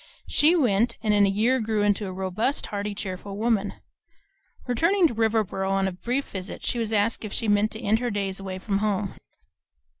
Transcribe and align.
She 0.27 0.55
went, 0.55 0.97
and 1.03 1.13
in 1.13 1.27
a 1.27 1.29
year 1.29 1.59
grew 1.59 1.83
into 1.83 2.07
a 2.07 2.11
robust, 2.11 2.65
hearty, 2.65 2.95
cheerful 2.95 3.37
woman. 3.37 3.75
Returning 4.65 5.05
to 5.07 5.13
Riverboro 5.13 5.69
on 5.69 5.87
a 5.87 5.91
brief 5.91 6.31
visit, 6.31 6.65
she 6.65 6.79
was 6.79 6.91
asked 6.91 7.23
if 7.23 7.31
she 7.31 7.47
meant 7.47 7.69
to 7.69 7.79
end 7.83 7.99
her 7.99 8.09
days 8.09 8.39
away 8.39 8.57
from 8.57 8.79
home. 8.79 9.13